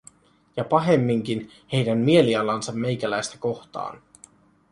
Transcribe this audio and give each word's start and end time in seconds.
Ja 0.57 0.63
pahemminkin: 0.65 1.51
heidän 1.73 1.97
mielialansa 1.97 2.71
meikäläistä 2.71 3.37
kohtaan. 3.37 4.01